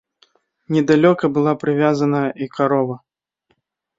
[0.75, 2.95] Недалёка была прывязаная і карова.